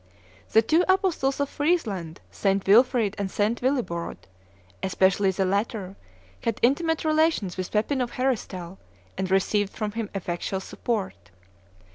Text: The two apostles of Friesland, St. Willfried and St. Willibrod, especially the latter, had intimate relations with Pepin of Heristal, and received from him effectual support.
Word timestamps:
The 0.53 0.63
two 0.63 0.83
apostles 0.89 1.39
of 1.39 1.47
Friesland, 1.47 2.21
St. 2.31 2.65
Willfried 2.65 3.13
and 3.19 3.29
St. 3.29 3.61
Willibrod, 3.61 4.17
especially 4.81 5.29
the 5.29 5.45
latter, 5.45 5.95
had 6.41 6.57
intimate 6.63 7.05
relations 7.05 7.55
with 7.55 7.71
Pepin 7.71 8.01
of 8.01 8.13
Heristal, 8.13 8.79
and 9.15 9.29
received 9.29 9.73
from 9.73 9.91
him 9.91 10.09
effectual 10.15 10.59
support. 10.59 11.29